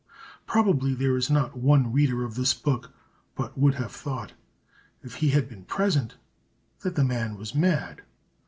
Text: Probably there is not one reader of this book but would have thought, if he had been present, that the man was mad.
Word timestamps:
Probably 0.47 0.95
there 0.95 1.15
is 1.15 1.29
not 1.29 1.55
one 1.55 1.93
reader 1.93 2.23
of 2.25 2.33
this 2.33 2.55
book 2.55 2.91
but 3.35 3.55
would 3.55 3.75
have 3.75 3.91
thought, 3.91 4.33
if 5.03 5.17
he 5.17 5.29
had 5.29 5.47
been 5.47 5.63
present, 5.63 6.15
that 6.79 6.95
the 6.95 7.03
man 7.03 7.37
was 7.37 7.53
mad. 7.53 8.01